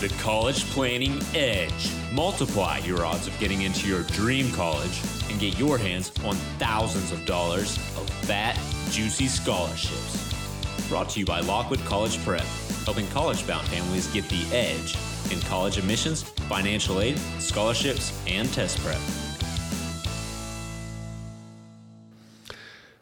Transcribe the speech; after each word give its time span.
The 0.00 0.08
College 0.22 0.64
Planning 0.70 1.20
Edge. 1.34 1.92
Multiply 2.10 2.78
your 2.78 3.04
odds 3.04 3.26
of 3.26 3.38
getting 3.38 3.60
into 3.60 3.86
your 3.86 4.02
dream 4.04 4.50
college 4.52 4.98
and 5.28 5.38
get 5.38 5.58
your 5.58 5.76
hands 5.76 6.10
on 6.24 6.36
thousands 6.58 7.12
of 7.12 7.26
dollars 7.26 7.76
of 7.98 8.08
fat, 8.22 8.58
juicy 8.90 9.26
scholarships. 9.26 10.88
Brought 10.88 11.10
to 11.10 11.20
you 11.20 11.26
by 11.26 11.40
Lockwood 11.40 11.80
College 11.80 12.18
Prep, 12.24 12.46
helping 12.86 13.06
college 13.08 13.46
bound 13.46 13.68
families 13.68 14.06
get 14.06 14.26
the 14.30 14.42
edge 14.56 14.96
in 15.30 15.38
college 15.40 15.76
admissions, 15.76 16.22
financial 16.22 17.02
aid, 17.02 17.18
scholarships, 17.38 18.18
and 18.26 18.50
test 18.54 18.78
prep. 18.78 19.00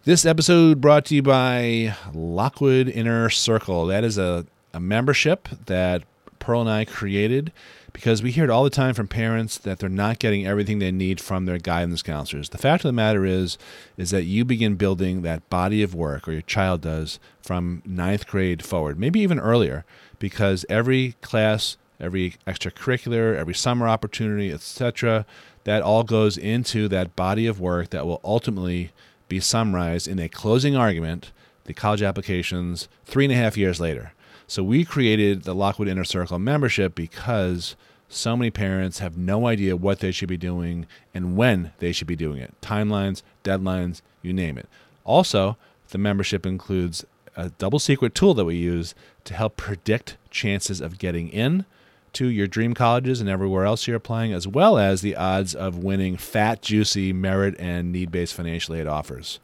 This 0.02 0.26
episode 0.26 0.80
brought 0.80 1.04
to 1.04 1.14
you 1.14 1.22
by 1.22 1.94
Lockwood 2.12 2.88
Inner 2.88 3.30
Circle. 3.30 3.86
That 3.86 4.02
is 4.02 4.18
a, 4.18 4.46
a 4.74 4.80
membership 4.80 5.48
that 5.66 6.02
Pearl 6.48 6.62
and 6.62 6.70
I 6.70 6.86
created 6.86 7.52
because 7.92 8.22
we 8.22 8.30
hear 8.30 8.44
it 8.44 8.48
all 8.48 8.64
the 8.64 8.70
time 8.70 8.94
from 8.94 9.06
parents 9.06 9.58
that 9.58 9.80
they're 9.80 9.90
not 9.90 10.18
getting 10.18 10.46
everything 10.46 10.78
they 10.78 10.90
need 10.90 11.20
from 11.20 11.44
their 11.44 11.58
guidance 11.58 12.00
counselors. 12.00 12.48
The 12.48 12.56
fact 12.56 12.86
of 12.86 12.88
the 12.88 12.94
matter 12.94 13.26
is, 13.26 13.58
is 13.98 14.12
that 14.12 14.24
you 14.24 14.46
begin 14.46 14.76
building 14.76 15.20
that 15.20 15.50
body 15.50 15.82
of 15.82 15.94
work, 15.94 16.26
or 16.26 16.32
your 16.32 16.40
child 16.40 16.80
does, 16.80 17.20
from 17.42 17.82
ninth 17.84 18.26
grade 18.26 18.64
forward, 18.64 18.98
maybe 18.98 19.20
even 19.20 19.38
earlier, 19.38 19.84
because 20.18 20.64
every 20.70 21.16
class, 21.20 21.76
every 22.00 22.36
extracurricular, 22.46 23.36
every 23.36 23.52
summer 23.52 23.86
opportunity, 23.86 24.50
etc., 24.50 25.26
that 25.64 25.82
all 25.82 26.02
goes 26.02 26.38
into 26.38 26.88
that 26.88 27.14
body 27.14 27.46
of 27.46 27.60
work 27.60 27.90
that 27.90 28.06
will 28.06 28.22
ultimately 28.24 28.90
be 29.28 29.38
summarized 29.38 30.08
in 30.08 30.18
a 30.18 30.30
closing 30.30 30.74
argument, 30.74 31.30
the 31.64 31.74
college 31.74 32.00
applications, 32.00 32.88
three 33.04 33.26
and 33.26 33.34
a 33.34 33.36
half 33.36 33.58
years 33.58 33.78
later. 33.80 34.12
So 34.50 34.62
we 34.62 34.86
created 34.86 35.42
the 35.42 35.54
Lockwood 35.54 35.88
Inner 35.88 36.04
Circle 36.04 36.38
membership 36.38 36.94
because 36.94 37.76
so 38.08 38.34
many 38.34 38.50
parents 38.50 39.00
have 39.00 39.18
no 39.18 39.46
idea 39.46 39.76
what 39.76 40.00
they 40.00 40.10
should 40.10 40.30
be 40.30 40.38
doing 40.38 40.86
and 41.12 41.36
when 41.36 41.72
they 41.80 41.92
should 41.92 42.06
be 42.06 42.16
doing 42.16 42.38
it. 42.38 42.54
Timelines, 42.62 43.22
deadlines, 43.44 44.00
you 44.22 44.32
name 44.32 44.56
it. 44.56 44.66
Also, 45.04 45.58
the 45.90 45.98
membership 45.98 46.46
includes 46.46 47.04
a 47.36 47.50
double 47.50 47.78
secret 47.78 48.14
tool 48.14 48.32
that 48.32 48.46
we 48.46 48.56
use 48.56 48.94
to 49.24 49.34
help 49.34 49.58
predict 49.58 50.16
chances 50.30 50.80
of 50.80 50.98
getting 50.98 51.28
in 51.28 51.66
to 52.14 52.28
your 52.28 52.46
dream 52.46 52.72
colleges 52.72 53.20
and 53.20 53.28
everywhere 53.28 53.66
else 53.66 53.86
you're 53.86 53.96
applying, 53.96 54.32
as 54.32 54.48
well 54.48 54.78
as 54.78 55.02
the 55.02 55.14
odds 55.14 55.54
of 55.54 55.76
winning 55.76 56.16
fat, 56.16 56.62
juicy 56.62 57.12
merit 57.12 57.54
and 57.58 57.92
need 57.92 58.10
based 58.10 58.32
financial 58.32 58.74
aid 58.74 58.86
offers. 58.86 59.40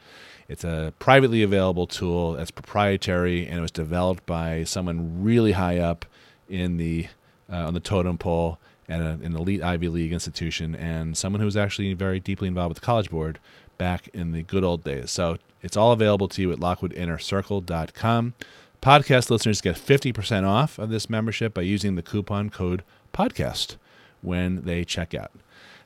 It's 0.48 0.64
a 0.64 0.92
privately 0.98 1.42
available 1.42 1.86
tool 1.86 2.32
that's 2.32 2.50
proprietary 2.50 3.46
and 3.46 3.58
it 3.58 3.62
was 3.62 3.70
developed 3.70 4.26
by 4.26 4.64
someone 4.64 5.22
really 5.22 5.52
high 5.52 5.78
up 5.78 6.04
in 6.48 6.76
the 6.76 7.08
uh, 7.50 7.66
on 7.66 7.74
the 7.74 7.80
totem 7.80 8.18
pole 8.18 8.58
at 8.88 9.00
a, 9.00 9.18
an 9.22 9.34
elite 9.36 9.62
Ivy 9.62 9.88
League 9.88 10.12
institution 10.12 10.74
and 10.74 11.16
someone 11.16 11.40
who 11.40 11.46
was 11.46 11.56
actually 11.56 11.92
very 11.94 12.20
deeply 12.20 12.48
involved 12.48 12.70
with 12.70 12.80
the 12.80 12.86
College 12.86 13.10
Board 13.10 13.38
back 13.78 14.08
in 14.08 14.32
the 14.32 14.42
good 14.42 14.64
old 14.64 14.84
days. 14.84 15.10
So 15.10 15.38
it's 15.62 15.76
all 15.76 15.92
available 15.92 16.28
to 16.28 16.42
you 16.42 16.52
at 16.52 16.58
lockwoodinnercircle.com. 16.58 18.34
Podcast 18.82 19.30
listeners 19.30 19.60
get 19.62 19.76
50% 19.76 20.46
off 20.46 20.78
of 20.78 20.90
this 20.90 21.08
membership 21.08 21.54
by 21.54 21.62
using 21.62 21.94
the 21.94 22.02
coupon 22.02 22.50
code 22.50 22.82
podcast 23.14 23.76
when 24.20 24.64
they 24.64 24.84
check 24.84 25.14
out. 25.14 25.30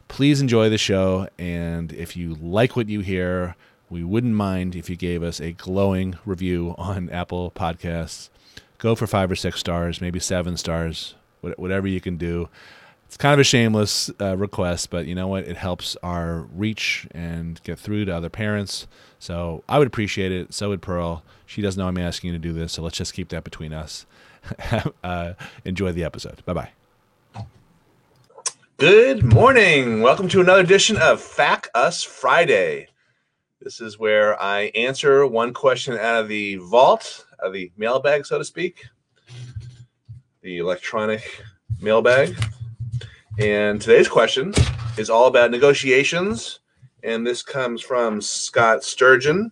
Please 0.08 0.40
enjoy 0.40 0.68
the 0.68 0.78
show 0.78 1.28
and 1.38 1.92
if 1.92 2.16
you 2.16 2.34
like 2.34 2.74
what 2.74 2.88
you 2.88 3.00
hear, 3.00 3.54
we 3.90 4.04
wouldn't 4.04 4.34
mind 4.34 4.76
if 4.76 4.90
you 4.90 4.96
gave 4.96 5.22
us 5.22 5.40
a 5.40 5.52
glowing 5.52 6.18
review 6.24 6.74
on 6.78 7.08
Apple 7.12 7.50
Podcasts. 7.50 8.28
Go 8.78 8.94
for 8.94 9.06
five 9.06 9.30
or 9.30 9.36
six 9.36 9.58
stars, 9.58 10.00
maybe 10.00 10.20
seven 10.20 10.56
stars, 10.56 11.14
whatever 11.40 11.88
you 11.88 12.00
can 12.00 12.16
do. 12.16 12.48
It's 13.06 13.16
kind 13.16 13.32
of 13.32 13.40
a 13.40 13.44
shameless 13.44 14.10
uh, 14.20 14.36
request, 14.36 14.90
but 14.90 15.06
you 15.06 15.14
know 15.14 15.28
what? 15.28 15.48
It 15.48 15.56
helps 15.56 15.96
our 16.02 16.40
reach 16.54 17.08
and 17.12 17.60
get 17.64 17.78
through 17.78 18.04
to 18.04 18.14
other 18.14 18.28
parents. 18.28 18.86
So 19.18 19.64
I 19.68 19.78
would 19.78 19.88
appreciate 19.88 20.30
it. 20.30 20.52
So 20.52 20.68
would 20.68 20.82
Pearl. 20.82 21.22
She 21.46 21.62
doesn't 21.62 21.80
know 21.80 21.88
I'm 21.88 21.96
asking 21.96 22.28
you 22.28 22.32
to 22.34 22.38
do 22.38 22.52
this, 22.52 22.72
so 22.72 22.82
let's 22.82 22.98
just 22.98 23.14
keep 23.14 23.30
that 23.30 23.44
between 23.44 23.72
us. 23.72 24.04
uh, 25.02 25.32
enjoy 25.64 25.92
the 25.92 26.04
episode. 26.04 26.44
Bye 26.44 26.52
bye. 26.52 26.70
Good 28.76 29.24
morning. 29.24 30.02
Welcome 30.02 30.28
to 30.28 30.40
another 30.40 30.60
edition 30.60 30.98
of 30.98 31.20
FAQ 31.20 31.66
Us 31.74 32.02
Friday. 32.04 32.88
This 33.60 33.80
is 33.80 33.98
where 33.98 34.40
I 34.40 34.70
answer 34.76 35.26
one 35.26 35.52
question 35.52 35.98
out 35.98 36.22
of 36.22 36.28
the 36.28 36.56
vault, 36.56 37.26
of 37.40 37.52
the 37.52 37.72
mailbag, 37.76 38.24
so 38.24 38.38
to 38.38 38.44
speak, 38.44 38.86
the 40.42 40.58
electronic 40.58 41.42
mailbag. 41.80 42.36
And 43.36 43.80
today's 43.80 44.06
question 44.06 44.54
is 44.96 45.10
all 45.10 45.26
about 45.26 45.50
negotiations. 45.50 46.60
And 47.02 47.26
this 47.26 47.42
comes 47.42 47.82
from 47.82 48.20
Scott 48.20 48.84
Sturgeon. 48.84 49.50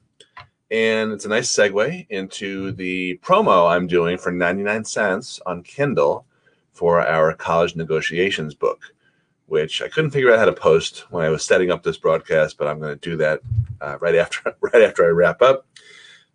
And 0.70 1.10
it's 1.10 1.24
a 1.24 1.28
nice 1.28 1.52
segue 1.52 2.06
into 2.08 2.70
the 2.72 3.18
promo 3.24 3.68
I'm 3.68 3.88
doing 3.88 4.18
for 4.18 4.30
99 4.30 4.84
cents 4.84 5.40
on 5.46 5.64
Kindle 5.64 6.26
for 6.72 7.04
our 7.04 7.32
college 7.34 7.74
negotiations 7.74 8.54
book 8.54 8.94
which 9.46 9.80
I 9.80 9.88
couldn't 9.88 10.10
figure 10.10 10.32
out 10.32 10.38
how 10.38 10.44
to 10.44 10.52
post 10.52 11.10
when 11.10 11.24
I 11.24 11.30
was 11.30 11.44
setting 11.44 11.70
up 11.70 11.82
this 11.82 11.98
broadcast, 11.98 12.58
but 12.58 12.66
I'm 12.66 12.80
going 12.80 12.94
to 12.94 13.10
do 13.10 13.16
that 13.16 13.40
uh, 13.80 13.98
right 14.00 14.16
after 14.16 14.56
right 14.60 14.82
after 14.82 15.04
I 15.04 15.08
wrap 15.08 15.42
up. 15.42 15.66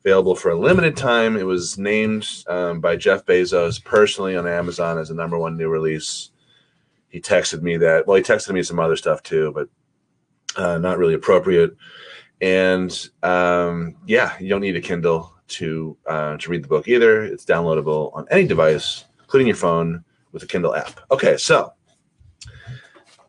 Available 0.03 0.35
for 0.35 0.49
a 0.49 0.59
limited 0.59 0.97
time. 0.97 1.37
It 1.37 1.45
was 1.45 1.77
named 1.77 2.27
um, 2.47 2.79
by 2.79 2.95
Jeff 2.95 3.23
Bezos 3.23 3.83
personally 3.83 4.35
on 4.35 4.47
Amazon 4.47 4.97
as 4.97 5.09
the 5.09 5.13
number 5.13 5.37
one 5.37 5.55
new 5.55 5.69
release. 5.69 6.31
He 7.09 7.21
texted 7.21 7.61
me 7.61 7.77
that. 7.77 8.07
Well, 8.07 8.17
he 8.17 8.23
texted 8.23 8.51
me 8.51 8.63
some 8.63 8.79
other 8.79 8.95
stuff 8.95 9.21
too, 9.21 9.51
but 9.53 9.69
uh, 10.55 10.79
not 10.79 10.97
really 10.97 11.13
appropriate. 11.13 11.75
And 12.41 13.09
um, 13.21 13.95
yeah, 14.07 14.33
you 14.39 14.49
don't 14.49 14.61
need 14.61 14.75
a 14.75 14.81
Kindle 14.81 15.31
to 15.49 15.97
uh, 16.07 16.37
to 16.37 16.49
read 16.49 16.63
the 16.63 16.67
book 16.67 16.87
either. 16.87 17.23
It's 17.23 17.45
downloadable 17.45 18.15
on 18.15 18.25
any 18.31 18.47
device, 18.47 19.05
including 19.19 19.47
your 19.47 19.57
phone, 19.57 20.03
with 20.31 20.41
the 20.41 20.47
Kindle 20.47 20.75
app. 20.75 20.99
Okay, 21.11 21.37
so 21.37 21.73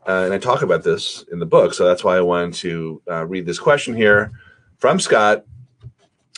uh, 0.07 0.23
and 0.25 0.33
I 0.33 0.37
talk 0.37 0.61
about 0.61 0.83
this 0.83 1.23
in 1.31 1.39
the 1.39 1.45
book. 1.45 1.73
So 1.73 1.85
that's 1.85 2.03
why 2.03 2.17
I 2.17 2.21
wanted 2.21 2.53
to 2.55 3.01
uh, 3.09 3.25
read 3.25 3.45
this 3.45 3.59
question 3.59 3.95
here 3.95 4.31
from 4.77 4.99
Scott. 4.99 5.45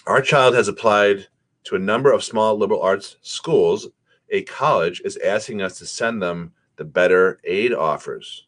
Our 0.05 0.21
child 0.21 0.53
has 0.53 0.67
applied 0.67 1.27
to 1.65 1.75
a 1.75 1.79
number 1.79 2.11
of 2.11 2.23
small 2.23 2.57
liberal 2.57 2.81
arts 2.81 3.17
schools. 3.21 3.87
A 4.29 4.43
college 4.43 5.01
is 5.03 5.17
asking 5.17 5.61
us 5.61 5.79
to 5.79 5.85
send 5.85 6.21
them 6.21 6.53
the 6.75 6.85
better 6.85 7.39
aid 7.43 7.73
offers 7.73 8.45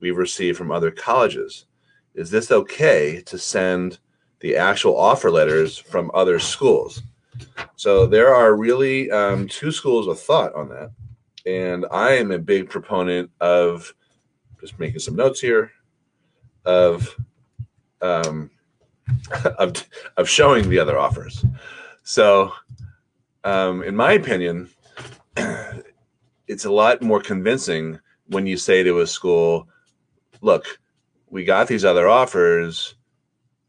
we've 0.00 0.16
received 0.16 0.58
from 0.58 0.72
other 0.72 0.90
colleges. 0.90 1.66
Is 2.14 2.30
this 2.30 2.50
okay 2.50 3.22
to 3.26 3.38
send 3.38 3.98
the 4.40 4.56
actual 4.56 4.96
offer 4.96 5.30
letters 5.30 5.78
from 5.78 6.10
other 6.14 6.38
schools? 6.38 7.02
So 7.76 8.06
there 8.06 8.34
are 8.34 8.56
really 8.56 9.10
um, 9.10 9.46
two 9.46 9.70
schools 9.70 10.08
of 10.08 10.18
thought 10.18 10.54
on 10.54 10.68
that. 10.70 10.90
And 11.46 11.86
I 11.90 12.12
am 12.12 12.32
a 12.32 12.38
big 12.38 12.68
proponent 12.68 13.30
of 13.40 13.94
just 14.60 14.78
making 14.78 15.00
some 15.00 15.16
notes 15.16 15.40
here 15.40 15.70
of 16.64 17.16
um, 18.02 18.50
of 19.58 19.84
of 20.16 20.28
showing 20.28 20.68
the 20.68 20.78
other 20.78 20.98
offers. 20.98 21.44
So, 22.02 22.52
um, 23.44 23.82
in 23.82 23.94
my 23.94 24.12
opinion, 24.12 24.70
it's 26.46 26.64
a 26.64 26.72
lot 26.72 27.02
more 27.02 27.20
convincing 27.20 27.98
when 28.28 28.46
you 28.46 28.56
say 28.56 28.82
to 28.82 29.00
a 29.00 29.06
school, 29.06 29.68
"Look, 30.40 30.78
we 31.30 31.44
got 31.44 31.68
these 31.68 31.84
other 31.84 32.08
offers, 32.08 32.94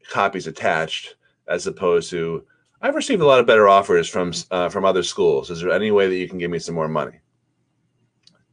copies 0.09 0.47
attached," 0.47 1.15
as 1.47 1.67
opposed 1.67 2.09
to, 2.11 2.45
"I've 2.81 2.95
received 2.95 3.21
a 3.21 3.27
lot 3.27 3.39
of 3.39 3.45
better 3.45 3.67
offers 3.67 4.09
from 4.09 4.33
uh, 4.51 4.69
from 4.69 4.85
other 4.85 5.03
schools. 5.03 5.49
Is 5.49 5.61
there 5.61 5.71
any 5.71 5.91
way 5.91 6.07
that 6.07 6.17
you 6.17 6.27
can 6.27 6.37
give 6.37 6.51
me 6.51 6.59
some 6.59 6.75
more 6.75 6.89
money?" 6.89 7.19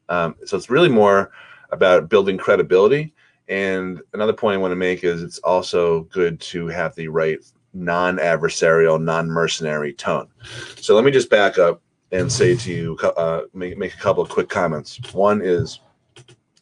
Um, 0.09 0.37
so 0.45 0.57
it's 0.57 0.71
really 0.71 0.89
more 0.89 1.33
about 1.71 2.09
building 2.09 2.39
credibility. 2.39 3.13
And 3.49 4.01
another 4.13 4.33
point 4.33 4.55
I 4.55 4.59
want 4.59 4.73
to 4.73 4.77
make 4.77 5.05
is 5.05 5.23
it's 5.23 5.39
also 5.39 6.03
good 6.05 6.41
to 6.41 6.67
have 6.69 6.95
the 6.95 7.09
right 7.09 7.39
non 7.75 8.17
adversarial, 8.17 9.03
non 9.03 9.29
mercenary 9.29 9.93
tone. 9.93 10.29
So 10.77 10.95
let 10.95 11.05
me 11.05 11.11
just 11.11 11.31
back 11.31 11.59
up 11.59 11.81
and 12.13 12.31
say 12.31 12.57
to 12.57 12.73
you, 12.73 12.97
uh, 13.17 13.43
make, 13.53 13.77
make 13.79 13.95
a 13.95 13.99
couple 13.99 14.23
of 14.23 14.29
quick 14.29 14.49
comments. 14.49 14.99
One 15.13 15.43
is 15.43 15.81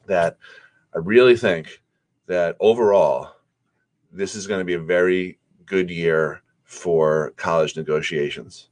that 0.06 0.36
I 0.94 0.98
really 0.98 1.36
think 1.36 1.80
that 2.26 2.56
overall, 2.60 3.30
this 4.12 4.34
is 4.34 4.46
going 4.46 4.60
to 4.60 4.64
be 4.64 4.74
a 4.74 4.80
very 4.80 5.38
good 5.66 5.90
year 5.90 6.42
for 6.64 7.32
college 7.36 7.76
negotiations. 7.76 8.68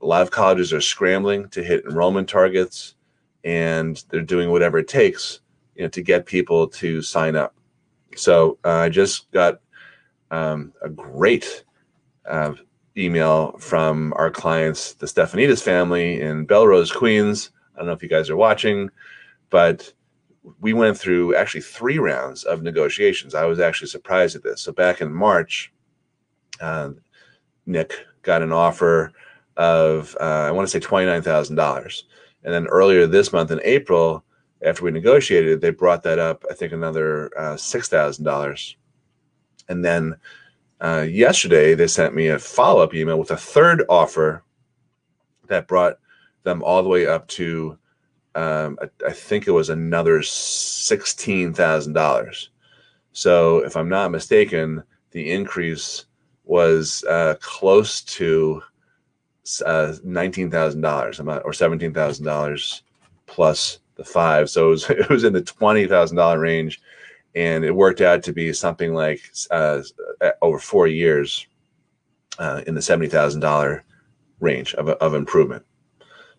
A 0.00 0.06
lot 0.06 0.22
of 0.22 0.30
colleges 0.30 0.72
are 0.72 0.80
scrambling 0.80 1.48
to 1.50 1.62
hit 1.62 1.84
enrollment 1.84 2.28
targets 2.28 2.94
and 3.44 4.02
they're 4.10 4.22
doing 4.22 4.50
whatever 4.50 4.78
it 4.78 4.88
takes 4.88 5.40
you 5.78 5.84
know, 5.84 5.88
to 5.88 6.02
get 6.02 6.26
people 6.26 6.68
to 6.68 7.00
sign 7.00 7.36
up. 7.36 7.54
So 8.16 8.58
uh, 8.64 8.70
I 8.70 8.88
just 8.88 9.30
got 9.30 9.60
um, 10.30 10.72
a 10.82 10.88
great 10.88 11.64
uh, 12.28 12.54
email 12.96 13.52
from 13.58 14.12
our 14.16 14.30
clients, 14.30 14.94
the 14.94 15.06
Stefanitas 15.06 15.62
family 15.62 16.20
in 16.20 16.46
Bellerose, 16.46 16.94
Queens. 16.94 17.50
I 17.74 17.78
don't 17.78 17.86
know 17.86 17.92
if 17.92 18.02
you 18.02 18.08
guys 18.08 18.28
are 18.28 18.36
watching, 18.36 18.90
but 19.50 19.92
we 20.60 20.72
went 20.72 20.98
through 20.98 21.36
actually 21.36 21.60
three 21.60 21.98
rounds 21.98 22.42
of 22.42 22.62
negotiations. 22.62 23.34
I 23.34 23.44
was 23.44 23.60
actually 23.60 23.88
surprised 23.88 24.34
at 24.34 24.42
this. 24.42 24.62
So 24.62 24.72
back 24.72 25.00
in 25.00 25.12
March, 25.12 25.72
uh, 26.60 26.90
Nick 27.66 28.04
got 28.22 28.42
an 28.42 28.52
offer 28.52 29.12
of 29.56 30.16
uh, 30.20 30.24
I 30.24 30.50
want 30.50 30.66
to 30.66 30.70
say 30.70 30.80
twenty 30.80 31.06
nine 31.06 31.22
thousand 31.22 31.56
dollars, 31.56 32.04
and 32.42 32.52
then 32.52 32.66
earlier 32.66 33.06
this 33.06 33.32
month 33.32 33.50
in 33.50 33.60
April, 33.62 34.24
after 34.62 34.84
we 34.84 34.90
negotiated, 34.90 35.60
they 35.60 35.70
brought 35.70 36.02
that 36.02 36.18
up. 36.18 36.44
I 36.50 36.54
think 36.54 36.72
another 36.72 37.30
uh, 37.38 37.56
six 37.56 37.88
thousand 37.88 38.24
dollars, 38.24 38.76
and 39.68 39.84
then 39.84 40.16
uh, 40.80 41.06
yesterday 41.08 41.74
they 41.74 41.86
sent 41.86 42.14
me 42.14 42.28
a 42.28 42.38
follow 42.38 42.82
up 42.82 42.94
email 42.94 43.18
with 43.18 43.30
a 43.30 43.36
third 43.36 43.84
offer 43.88 44.42
that 45.48 45.68
brought 45.68 45.98
them 46.42 46.62
all 46.62 46.82
the 46.82 46.88
way 46.88 47.06
up 47.06 47.26
to 47.28 47.78
um, 48.34 48.78
I, 48.80 49.08
I 49.08 49.12
think 49.12 49.46
it 49.46 49.52
was 49.52 49.70
another 49.70 50.22
sixteen 50.22 51.52
thousand 51.52 51.94
dollars. 51.94 52.50
So 53.12 53.58
if 53.58 53.76
I'm 53.76 53.88
not 53.88 54.10
mistaken, 54.12 54.82
the 55.10 55.30
increase 55.30 56.06
was 56.44 57.04
uh, 57.08 57.34
close 57.40 58.02
to 58.02 58.62
uh, 59.64 59.94
nineteen 60.04 60.50
thousand 60.50 60.82
dollars, 60.82 61.20
or 61.20 61.52
seventeen 61.52 61.92
thousand 61.92 62.26
dollars 62.26 62.82
plus 63.26 63.80
the 63.98 64.04
five. 64.04 64.48
So 64.48 64.68
it 64.68 64.70
was 64.70 64.90
it 64.90 65.10
was 65.10 65.24
in 65.24 65.34
the 65.34 65.42
twenty 65.42 65.86
thousand 65.86 66.16
dollar 66.16 66.38
range, 66.38 66.80
and 67.34 67.64
it 67.64 67.72
worked 67.72 68.00
out 68.00 68.22
to 68.22 68.32
be 68.32 68.54
something 68.54 68.94
like 68.94 69.20
uh, 69.50 69.82
over 70.40 70.58
four 70.58 70.86
years 70.86 71.46
uh, 72.38 72.62
in 72.66 72.74
the 72.74 72.82
seventy 72.82 73.08
thousand 73.08 73.40
dollar 73.40 73.84
range 74.40 74.72
of 74.74 74.88
of 74.88 75.14
improvement. 75.14 75.64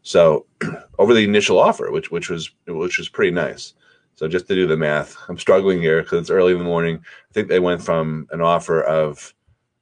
So 0.01 0.47
over 0.99 1.13
the 1.13 1.23
initial 1.23 1.59
offer, 1.59 1.91
which 1.91 2.09
which 2.09 2.29
was 2.29 2.49
which 2.67 2.97
was 2.97 3.09
pretty 3.09 3.31
nice. 3.31 3.75
So 4.15 4.27
just 4.27 4.47
to 4.47 4.55
do 4.55 4.67
the 4.67 4.75
math, 4.75 5.15
I'm 5.29 5.37
struggling 5.37 5.81
here 5.81 6.01
because 6.01 6.19
it's 6.19 6.29
early 6.29 6.51
in 6.51 6.57
the 6.57 6.65
morning. 6.65 6.97
I 6.97 7.33
think 7.33 7.47
they 7.47 7.61
went 7.61 7.81
from 7.81 8.27
an 8.31 8.41
offer 8.41 8.81
of 8.81 9.33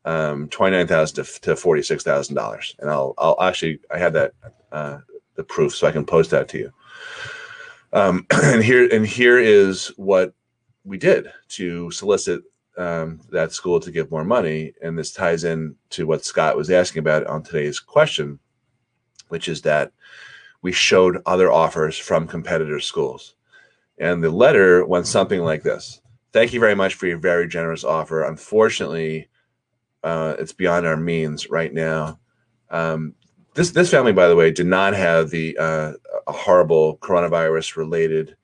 um, 0.06 0.48
twenty 0.50 0.78
nine 0.78 0.88
thousand 0.88 1.24
to, 1.24 1.40
to 1.42 1.56
forty 1.56 1.82
six 1.82 2.04
thousand 2.04 2.36
dollars, 2.36 2.76
and 2.80 2.90
I'll 2.90 3.14
I'll 3.18 3.42
actually 3.42 3.80
I 3.92 3.98
had 3.98 4.14
that 4.14 4.34
uh, 4.72 5.00
the 5.36 5.44
proof 5.44 5.76
so 5.76 5.88
I 5.88 5.92
can 5.92 6.06
post 6.06 6.32
that 6.32 6.48
to 6.50 6.58
you. 6.58 6.74
Um, 7.94 8.26
and 8.44 8.64
here 8.64 8.88
and 8.92 9.06
here 9.06 9.40
is 9.40 9.88
what 9.98 10.34
we 10.84 10.98
did 10.98 11.32
to 11.50 11.92
solicit 11.92 12.44
um, 12.78 13.20
that 13.32 13.52
school 13.52 13.80
to 13.80 13.92
give 13.92 14.12
more 14.12 14.24
money, 14.24 14.74
and 14.82 14.98
this 14.98 15.12
ties 15.12 15.44
in 15.44 15.76
to 15.92 16.06
what 16.06 16.26
Scott 16.26 16.58
was 16.58 16.70
asking 16.70 17.00
about 17.00 17.26
on 17.28 17.44
today's 17.44 17.80
question, 17.80 18.40
which 19.30 19.48
is 19.48 19.62
that 19.64 19.92
we 20.62 20.72
showed 20.72 21.22
other 21.26 21.52
offers 21.52 21.98
from 21.98 22.28
competitor 22.28 22.80
schools, 22.80 23.36
and 23.98 24.24
the 24.24 24.30
letter 24.30 24.86
went 24.86 25.08
something 25.08 25.42
like 25.42 25.64
this: 25.64 26.02
"Thank 26.34 26.54
you 26.54 26.60
very 26.60 26.76
much 26.76 26.96
for 26.96 27.08
your 27.08 27.18
very 27.18 27.48
generous 27.48 27.84
offer. 27.84 28.24
Unfortunately." 28.24 29.30
uh, 30.04 30.36
it's 30.40 30.54
beyond 30.54 30.86
our 30.86 30.98
means 30.98 31.50
right 31.50 31.74
now. 31.74 32.20
Um, 32.70 33.14
this 33.58 33.72
this 33.72 33.90
family, 33.90 34.14
by 34.14 34.28
the 34.28 34.36
way, 34.36 34.52
did 34.52 34.68
not 34.68 34.94
have 34.94 35.32
the 35.32 35.58
uh, 35.58 35.94
a 36.28 36.32
horrible 36.32 36.98
coronavirus 37.00 37.76
related 37.76 38.38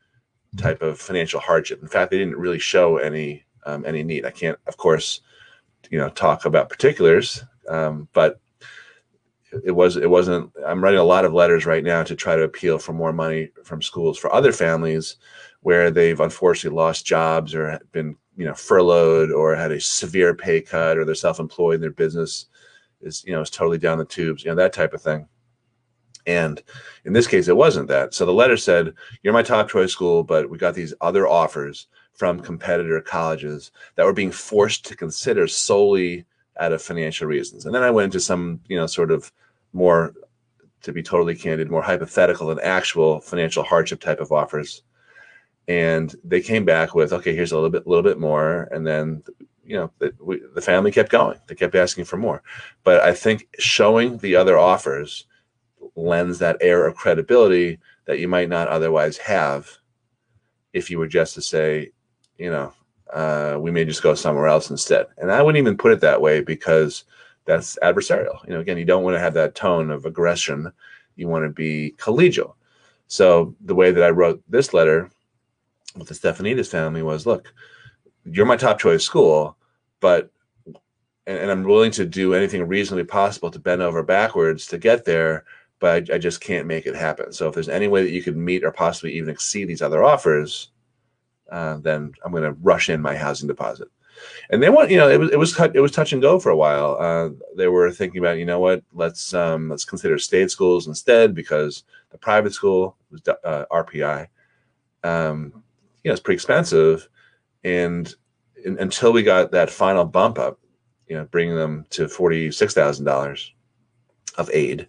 type 0.57 0.81
of 0.81 0.99
financial 0.99 1.39
hardship. 1.39 1.81
In 1.81 1.87
fact, 1.87 2.09
they 2.09 2.17
didn't 2.17 2.37
really 2.37 2.57
show 2.57 2.97
any 2.97 3.43
um, 3.67 3.85
any 3.85 4.01
need. 4.03 4.25
I 4.25 4.31
can't, 4.31 4.57
of 4.65 4.75
course, 4.77 5.21
you 5.91 5.99
know, 5.99 6.09
talk 6.09 6.45
about 6.45 6.69
particulars, 6.69 7.43
um, 7.69 8.07
but 8.13 8.41
it 9.63 9.71
was 9.71 9.97
it 9.97 10.09
wasn't. 10.09 10.51
I'm 10.65 10.83
writing 10.83 10.99
a 10.99 11.03
lot 11.03 11.25
of 11.25 11.33
letters 11.33 11.67
right 11.67 11.83
now 11.83 12.01
to 12.01 12.15
try 12.15 12.35
to 12.35 12.43
appeal 12.43 12.79
for 12.79 12.93
more 12.93 13.13
money 13.13 13.51
from 13.63 13.83
schools 13.83 14.17
for 14.17 14.33
other 14.33 14.51
families 14.51 15.17
where 15.61 15.91
they've 15.91 16.19
unfortunately 16.19 16.75
lost 16.75 17.05
jobs 17.05 17.53
or 17.53 17.79
been 17.91 18.17
you 18.35 18.45
know 18.45 18.55
furloughed 18.55 19.31
or 19.31 19.55
had 19.55 19.71
a 19.71 19.79
severe 19.79 20.33
pay 20.33 20.59
cut 20.59 20.97
or 20.97 21.05
they're 21.05 21.13
self-employed 21.13 21.75
and 21.75 21.83
their 21.83 21.91
business 21.91 22.47
is 23.03 23.23
you 23.25 23.33
know 23.33 23.41
is 23.41 23.49
totally 23.49 23.77
down 23.77 23.97
the 23.97 24.05
tubes 24.05 24.43
you 24.43 24.51
know 24.51 24.55
that 24.55 24.73
type 24.73 24.93
of 24.93 25.01
thing. 25.01 25.27
And 26.25 26.63
in 27.05 27.13
this 27.13 27.27
case 27.27 27.47
it 27.47 27.57
wasn't 27.57 27.89
that. 27.89 28.13
So 28.13 28.25
the 28.25 28.33
letter 28.33 28.57
said 28.57 28.93
you're 29.21 29.33
my 29.33 29.43
top 29.43 29.69
choice 29.69 29.91
school 29.91 30.23
but 30.23 30.49
we 30.49 30.57
got 30.57 30.73
these 30.73 30.93
other 31.01 31.27
offers 31.27 31.87
from 32.13 32.39
competitor 32.39 33.01
colleges 33.01 33.71
that 33.95 34.05
were 34.05 34.13
being 34.13 34.31
forced 34.31 34.85
to 34.85 34.95
consider 34.95 35.47
solely 35.47 36.25
out 36.59 36.71
of 36.71 36.81
financial 36.81 37.27
reasons. 37.27 37.65
And 37.65 37.73
then 37.73 37.83
i 37.83 37.91
went 37.91 38.05
into 38.05 38.19
some 38.19 38.61
you 38.67 38.77
know 38.77 38.87
sort 38.87 39.11
of 39.11 39.31
more 39.73 40.13
to 40.83 40.91
be 40.91 41.01
totally 41.01 41.35
candid 41.35 41.71
more 41.71 41.81
hypothetical 41.81 42.47
than 42.47 42.59
actual 42.59 43.19
financial 43.19 43.63
hardship 43.63 43.99
type 43.99 44.19
of 44.19 44.31
offers. 44.31 44.83
And 45.67 46.13
they 46.23 46.41
came 46.41 46.65
back 46.65 46.93
with 46.93 47.13
okay 47.13 47.35
here's 47.35 47.51
a 47.51 47.55
little 47.55 47.69
bit 47.69 47.87
little 47.87 48.03
bit 48.03 48.19
more. 48.19 48.67
And 48.71 48.85
then 48.85 49.23
you 49.65 49.75
know 49.75 49.91
the, 49.99 50.13
we, 50.19 50.41
the 50.53 50.61
family 50.61 50.91
kept 50.91 51.11
going. 51.11 51.39
They 51.47 51.55
kept 51.55 51.75
asking 51.75 52.05
for 52.05 52.17
more. 52.17 52.41
But 52.83 53.01
i 53.01 53.13
think 53.13 53.47
showing 53.59 54.17
the 54.17 54.35
other 54.35 54.57
offers 54.57 55.25
lends 55.95 56.39
that 56.39 56.57
air 56.61 56.87
of 56.87 56.95
credibility 56.95 57.79
that 58.05 58.19
you 58.19 58.27
might 58.27 58.49
not 58.49 58.67
otherwise 58.67 59.17
have 59.17 59.69
if 60.73 60.89
you 60.89 60.97
were 60.97 61.07
just 61.07 61.33
to 61.35 61.41
say 61.41 61.91
you 62.37 62.49
know 62.49 62.73
uh, 63.13 63.57
we 63.59 63.69
may 63.69 63.85
just 63.85 64.01
go 64.01 64.15
somewhere 64.15 64.47
else 64.47 64.71
instead. 64.71 65.05
And 65.17 65.31
i 65.31 65.41
wouldn't 65.41 65.61
even 65.61 65.77
put 65.77 65.91
it 65.91 66.01
that 66.01 66.21
way 66.21 66.41
because 66.41 67.03
that's 67.45 67.77
adversarial. 67.83 68.43
You 68.47 68.53
know 68.53 68.59
again 68.59 68.77
you 68.77 68.85
don't 68.85 69.03
want 69.03 69.15
to 69.15 69.19
have 69.19 69.33
that 69.35 69.55
tone 69.55 69.91
of 69.91 70.05
aggression. 70.05 70.71
You 71.15 71.27
want 71.27 71.45
to 71.45 71.49
be 71.49 71.93
collegial. 71.97 72.55
So 73.07 73.55
the 73.61 73.75
way 73.75 73.91
that 73.91 74.03
i 74.03 74.09
wrote 74.09 74.41
this 74.49 74.73
letter 74.73 75.09
with 75.95 76.07
the 76.07 76.15
Stefanidis 76.15 76.67
family 76.67 77.03
was, 77.03 77.25
look, 77.25 77.53
you're 78.25 78.45
my 78.45 78.57
top 78.57 78.79
choice 78.79 79.03
school, 79.03 79.57
but 79.99 80.31
and, 81.25 81.37
and, 81.37 81.51
I'm 81.51 81.63
willing 81.63 81.91
to 81.91 82.05
do 82.05 82.33
anything 82.33 82.67
reasonably 82.67 83.05
possible 83.05 83.49
to 83.51 83.59
bend 83.59 83.81
over 83.81 84.03
backwards 84.03 84.67
to 84.67 84.77
get 84.77 85.05
there, 85.05 85.45
but 85.79 86.09
I, 86.09 86.15
I, 86.15 86.17
just 86.17 86.41
can't 86.41 86.67
make 86.67 86.85
it 86.85 86.95
happen. 86.95 87.31
So 87.31 87.47
if 87.47 87.53
there's 87.53 87.69
any 87.69 87.87
way 87.87 88.03
that 88.03 88.11
you 88.11 88.21
could 88.21 88.35
meet 88.35 88.63
or 88.63 88.71
possibly 88.71 89.13
even 89.13 89.29
exceed 89.29 89.65
these 89.65 89.81
other 89.81 90.03
offers, 90.03 90.69
uh, 91.51 91.77
then 91.77 92.11
I'm 92.23 92.31
going 92.31 92.43
to 92.43 92.57
rush 92.61 92.89
in 92.89 93.01
my 93.01 93.15
housing 93.15 93.47
deposit. 93.47 93.87
And 94.49 94.61
they 94.61 94.69
want, 94.69 94.91
you 94.91 94.97
know, 94.97 95.09
it 95.09 95.19
was 95.19 95.31
it 95.31 95.39
was 95.39 95.59
it 95.59 95.79
was 95.79 95.91
touch 95.91 96.13
and 96.13 96.21
go 96.21 96.39
for 96.39 96.49
a 96.49 96.55
while. 96.55 96.97
Uh, 96.99 97.29
they 97.55 97.67
were 97.67 97.91
thinking 97.91 98.19
about, 98.19 98.37
you 98.37 98.45
know 98.45 98.59
what, 98.59 98.83
let's 98.93 99.33
um, 99.33 99.69
let's 99.69 99.85
consider 99.85 100.17
state 100.17 100.51
schools 100.51 100.87
instead 100.87 101.33
because 101.33 101.83
the 102.11 102.17
private 102.17 102.53
school 102.53 102.95
was 103.11 103.21
uh, 103.27 103.65
RPI. 103.71 104.27
Um, 105.03 105.63
you 106.03 106.09
know, 106.09 106.13
it's 106.13 106.21
pretty 106.21 106.35
expensive. 106.35 107.09
And 107.63 108.13
in, 108.63 108.77
until 108.79 109.13
we 109.13 109.23
got 109.23 109.51
that 109.51 109.69
final 109.69 110.05
bump 110.05 110.37
up, 110.39 110.59
you 111.07 111.15
know, 111.15 111.25
bringing 111.25 111.55
them 111.55 111.85
to 111.91 112.05
$46,000 112.05 113.49
of 114.37 114.49
aid, 114.53 114.87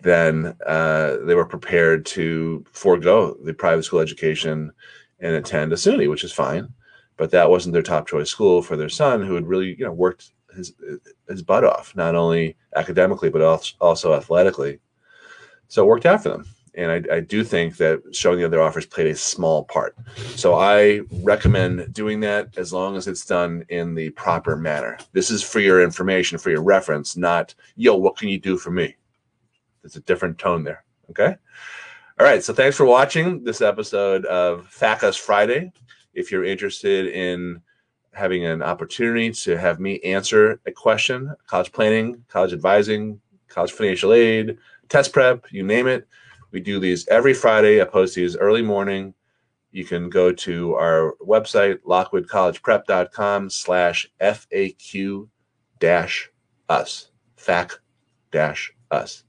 then 0.00 0.56
uh, 0.66 1.16
they 1.24 1.34
were 1.34 1.46
prepared 1.46 2.06
to 2.06 2.64
forego 2.72 3.36
the 3.44 3.52
private 3.52 3.82
school 3.82 4.00
education 4.00 4.70
and 5.20 5.34
attend 5.34 5.72
a 5.72 5.76
SUNY, 5.76 6.08
which 6.08 6.24
is 6.24 6.32
fine. 6.32 6.68
But 7.16 7.32
that 7.32 7.50
wasn't 7.50 7.72
their 7.72 7.82
top 7.82 8.06
choice 8.06 8.30
school 8.30 8.62
for 8.62 8.76
their 8.76 8.88
son, 8.88 9.22
who 9.22 9.34
had 9.34 9.46
really, 9.46 9.74
you 9.76 9.84
know, 9.84 9.92
worked 9.92 10.30
his 10.54 10.72
his 11.28 11.42
butt 11.42 11.64
off, 11.64 11.94
not 11.96 12.14
only 12.14 12.56
academically 12.76 13.28
but 13.28 13.42
also 13.80 14.14
athletically. 14.14 14.78
So 15.66 15.82
it 15.82 15.88
worked 15.88 16.06
out 16.06 16.22
for 16.22 16.28
them 16.28 16.46
and 16.78 16.92
I, 16.92 17.16
I, 17.16 17.20
do 17.20 17.42
think 17.42 17.76
that 17.78 18.00
showing 18.12 18.38
the 18.38 18.46
other 18.46 18.62
offers 18.62 18.86
played 18.86 19.08
a 19.08 19.16
small 19.16 19.64
part. 19.64 19.96
So 20.36 20.54
I 20.54 21.00
recommend 21.10 21.92
doing 21.92 22.20
that 22.20 22.56
as 22.56 22.72
long 22.72 22.96
as 22.96 23.08
it's 23.08 23.26
done 23.26 23.64
in 23.68 23.96
the 23.96 24.10
proper 24.10 24.56
manner. 24.56 24.96
This 25.12 25.28
is 25.28 25.42
for 25.42 25.58
your 25.58 25.82
information, 25.82 26.38
for 26.38 26.50
your 26.50 26.62
reference, 26.62 27.16
not 27.16 27.52
yo, 27.74 27.96
what 27.96 28.16
can 28.16 28.28
you 28.28 28.38
do 28.38 28.56
for 28.56 28.70
me? 28.70 28.94
There's 29.82 29.96
a 29.96 30.00
different 30.02 30.38
tone 30.38 30.62
there. 30.62 30.84
Okay. 31.10 31.34
All 32.20 32.26
right. 32.26 32.44
So 32.44 32.54
thanks 32.54 32.76
for 32.76 32.86
watching 32.86 33.42
this 33.42 33.60
episode 33.60 34.24
of 34.26 34.68
FAQ 34.70 35.02
Us 35.02 35.16
Friday. 35.16 35.72
If 36.14 36.30
you're 36.30 36.44
interested 36.44 37.08
in 37.08 37.60
having 38.12 38.46
an 38.46 38.62
opportunity 38.62 39.32
to 39.32 39.58
have 39.58 39.80
me 39.80 39.98
answer 40.00 40.60
a 40.64 40.70
question, 40.70 41.34
college 41.48 41.72
planning, 41.72 42.24
college 42.28 42.52
advising, 42.52 43.20
college 43.48 43.72
financial 43.72 44.12
aid, 44.12 44.58
test 44.88 45.12
prep, 45.12 45.44
you 45.50 45.64
name 45.64 45.88
it 45.88 46.06
we 46.50 46.60
do 46.60 46.78
these 46.78 47.06
every 47.08 47.34
Friday. 47.34 47.80
I 47.80 47.84
post 47.84 48.14
these 48.14 48.36
early 48.36 48.62
morning. 48.62 49.14
You 49.70 49.84
can 49.84 50.08
go 50.08 50.32
to 50.32 50.74
our 50.74 51.14
website, 51.20 51.78
lockwoodcollegeprep.com 51.86 53.50
slash 53.50 54.10
FAQ 54.20 55.28
dash 55.78 56.30
us, 56.68 57.10
FAQ 57.36 57.78
dash 58.32 58.72
us. 58.90 59.24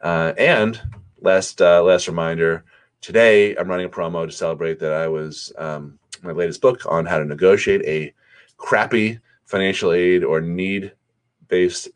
Uh, 0.00 0.32
and 0.38 0.80
last, 1.20 1.62
uh, 1.62 1.82
last 1.84 2.08
reminder, 2.08 2.64
today 3.00 3.54
I'm 3.54 3.68
running 3.68 3.86
a 3.86 3.90
promo 3.90 4.26
to 4.26 4.32
celebrate 4.32 4.80
that 4.80 4.92
I 4.92 5.06
was 5.06 5.52
um, 5.56 5.98
my 6.22 6.32
latest 6.32 6.60
book 6.60 6.82
on 6.86 7.06
how 7.06 7.18
to 7.18 7.24
negotiate 7.24 7.82
a 7.84 8.12
crappy 8.56 9.20
financial 9.44 9.92
aid 9.92 10.24
or 10.24 10.40
need 10.40 10.92
based 11.48 11.88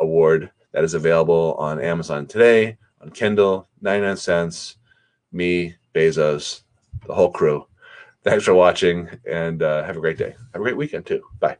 award 0.00 0.50
that 0.72 0.84
is 0.84 0.94
available 0.94 1.54
on 1.58 1.80
Amazon 1.80 2.26
today 2.26 2.76
on 3.00 3.10
Kindle, 3.10 3.68
99 3.80 4.16
cents. 4.16 4.76
me, 5.32 5.76
Bezos, 5.94 6.62
the 7.06 7.14
whole 7.14 7.30
crew. 7.30 7.66
Thanks 8.24 8.44
for 8.44 8.54
watching 8.54 9.08
and 9.24 9.62
uh, 9.62 9.84
have 9.84 9.96
a 9.96 10.00
great 10.00 10.18
day. 10.18 10.34
Have 10.52 10.62
a 10.62 10.64
great 10.64 10.76
weekend 10.76 11.06
too. 11.06 11.22
Bye. 11.38 11.58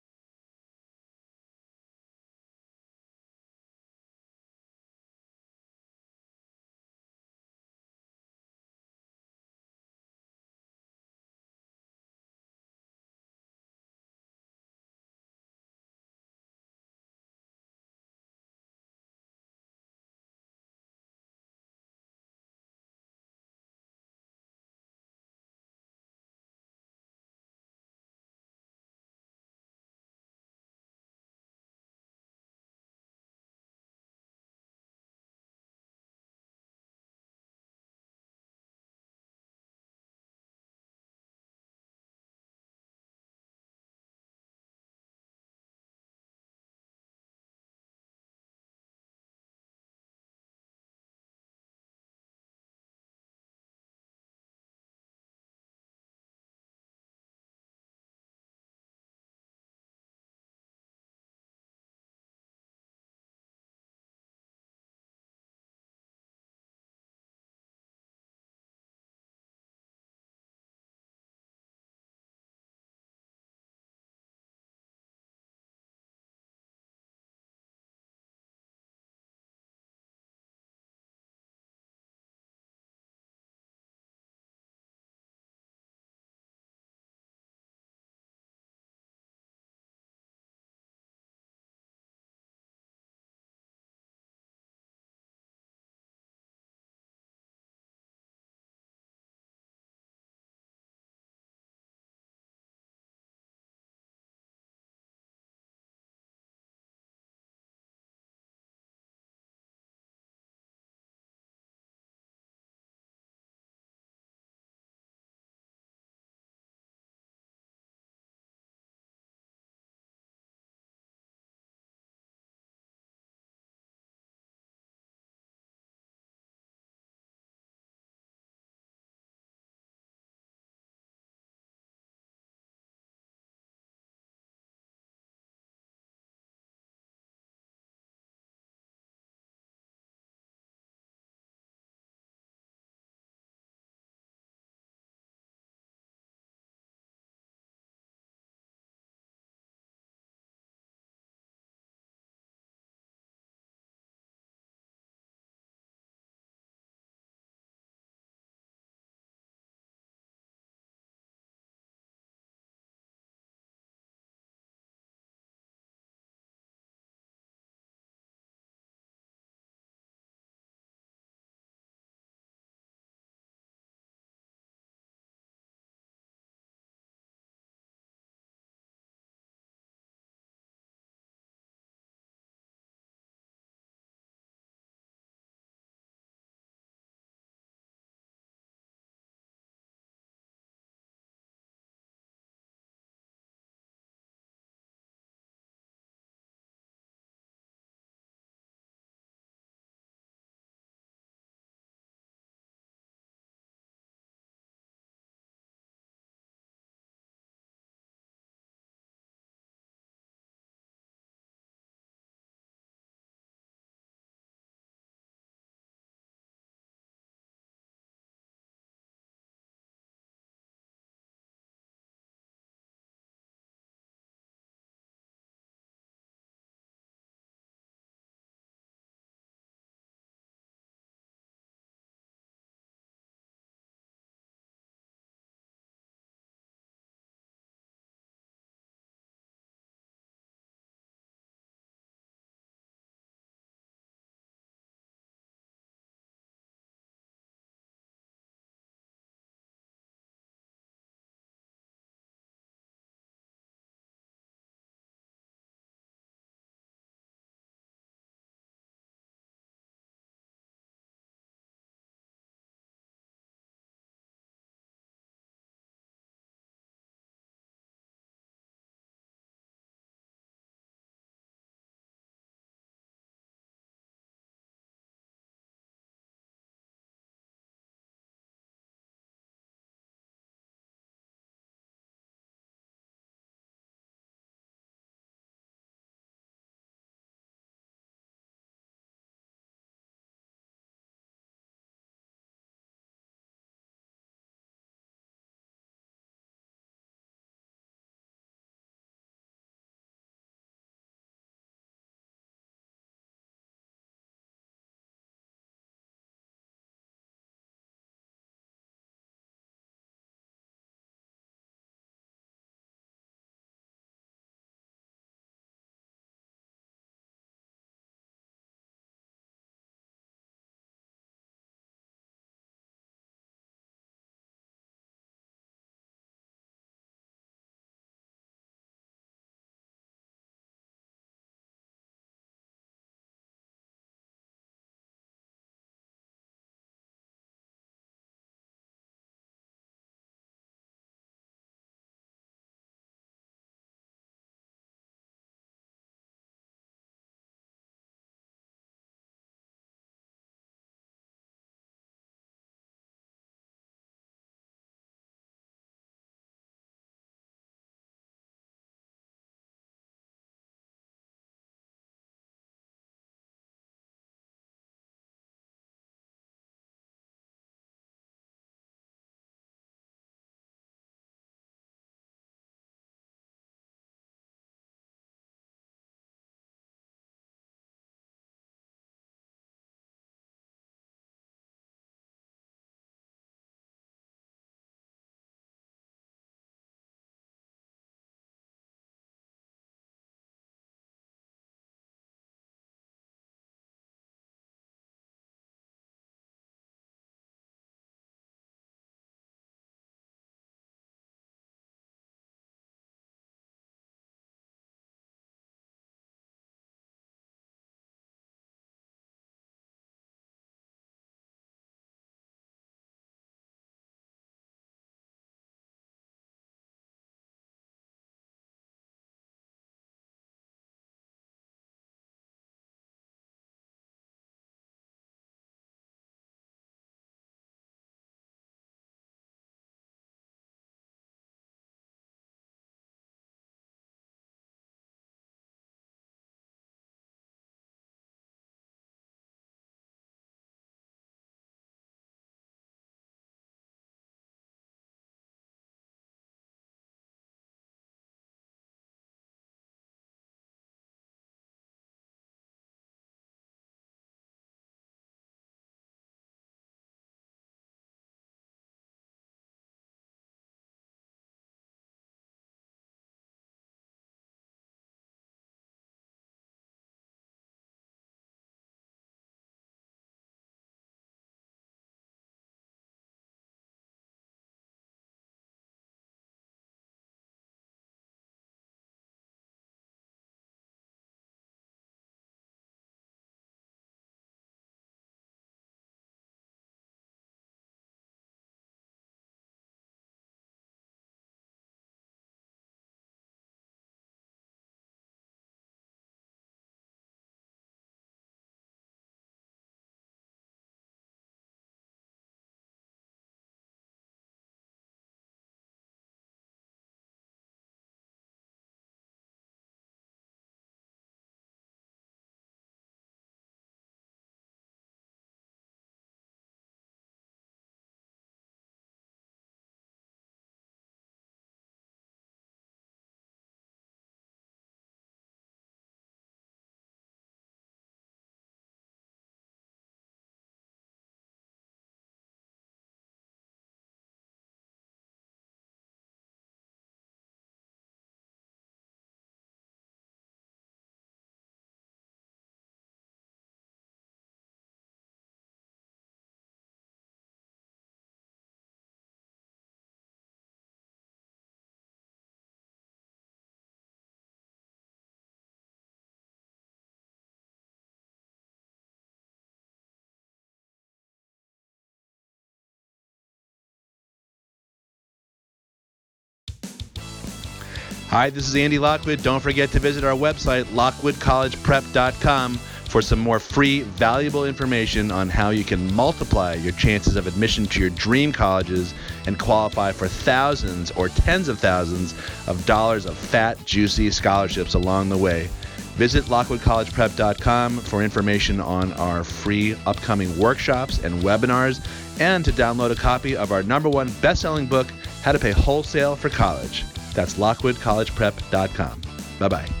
Hi, 568.31 568.49
this 568.49 568.65
is 568.65 568.77
Andy 568.77 568.97
Lockwood. 568.97 569.43
Don't 569.43 569.59
forget 569.59 569.91
to 569.91 569.99
visit 569.99 570.23
our 570.23 570.33
website, 570.33 570.85
lockwoodcollegeprep.com, 570.85 572.75
for 572.75 573.21
some 573.21 573.39
more 573.39 573.59
free, 573.59 574.03
valuable 574.03 574.63
information 574.63 575.31
on 575.31 575.49
how 575.49 575.71
you 575.71 575.83
can 575.83 576.13
multiply 576.15 576.75
your 576.75 576.93
chances 576.93 577.35
of 577.35 577.45
admission 577.45 577.85
to 577.87 577.99
your 577.99 578.09
dream 578.11 578.53
colleges 578.53 579.13
and 579.47 579.59
qualify 579.59 580.13
for 580.13 580.29
thousands 580.29 581.11
or 581.11 581.27
tens 581.27 581.67
of 581.67 581.77
thousands 581.77 582.33
of 582.67 582.85
dollars 582.85 583.25
of 583.25 583.37
fat, 583.37 583.77
juicy 583.83 584.31
scholarships 584.31 584.93
along 584.93 585.27
the 585.27 585.37
way. 585.37 585.67
Visit 586.15 586.45
lockwoodcollegeprep.com 586.45 587.97
for 587.97 588.23
information 588.23 588.79
on 588.79 589.11
our 589.11 589.43
free 589.43 589.97
upcoming 590.05 590.57
workshops 590.57 591.21
and 591.21 591.43
webinars 591.43 591.99
and 592.39 592.63
to 592.63 592.71
download 592.71 593.11
a 593.11 593.15
copy 593.15 593.57
of 593.57 593.73
our 593.73 593.83
number 593.83 594.07
one 594.07 594.31
best-selling 594.39 594.85
book, 594.85 595.07
How 595.41 595.51
to 595.51 595.59
Pay 595.59 595.71
Wholesale 595.71 596.37
for 596.37 596.47
College. 596.47 597.03
That's 597.33 597.55
lockwoodcollegeprep.com. 597.55 599.21
Bye-bye. 599.59 600.00